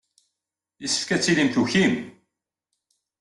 Yessefk 0.81 1.09
ad 1.15 1.21
tilim 1.23 1.49
tukim. 1.51 1.93